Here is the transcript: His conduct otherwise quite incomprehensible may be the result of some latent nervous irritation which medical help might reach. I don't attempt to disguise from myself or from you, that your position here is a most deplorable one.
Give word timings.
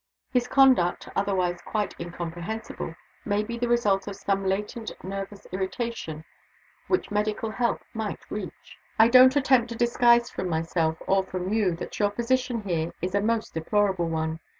His 0.31 0.47
conduct 0.47 1.07
otherwise 1.15 1.61
quite 1.61 1.93
incomprehensible 1.99 2.95
may 3.23 3.43
be 3.43 3.55
the 3.59 3.67
result 3.67 4.07
of 4.07 4.15
some 4.15 4.43
latent 4.43 4.91
nervous 5.03 5.45
irritation 5.51 6.25
which 6.87 7.11
medical 7.11 7.51
help 7.51 7.81
might 7.93 8.21
reach. 8.31 8.77
I 8.97 9.09
don't 9.09 9.35
attempt 9.35 9.69
to 9.69 9.75
disguise 9.75 10.31
from 10.31 10.49
myself 10.49 10.97
or 11.05 11.21
from 11.21 11.53
you, 11.53 11.75
that 11.75 11.99
your 11.99 12.09
position 12.09 12.61
here 12.63 12.91
is 12.99 13.13
a 13.13 13.21
most 13.21 13.53
deplorable 13.53 14.07
one. 14.09 14.39